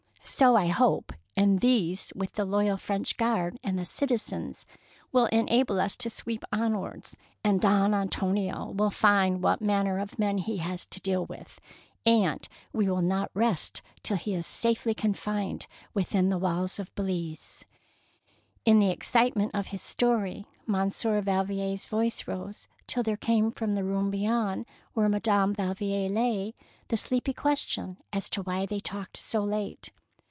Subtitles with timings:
[0.41, 4.65] ''"So I hope; and these, with the loyal French Giuard and the citizens,
[5.11, 10.15] will enable us to sweep onwards, and Don Antonio will And what manner of 203
[10.15, 11.61] DEEDS OF DARING men he has to deal with,
[12.07, 17.03] and we will not rest till he is safely confined within the walls of the
[17.03, 17.63] Belize/'
[18.65, 23.73] In the excitement of his story Mon sieur Valvier's voice rose till there came from
[23.73, 26.55] the room beyond, 'where Madame Valvier lay,
[26.87, 29.91] the sleepy ques tion as to why they talked so late.